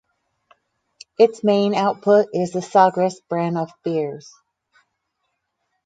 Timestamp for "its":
1.19-1.43